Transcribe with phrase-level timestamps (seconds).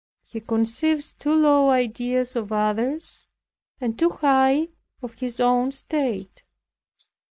[0.23, 3.27] He conceives too low ideas of others,
[3.79, 4.69] and too high
[5.03, 6.43] of his own state.